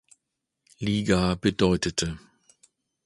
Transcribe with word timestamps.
Liga 0.79 1.35
bedeutete. 1.35 2.17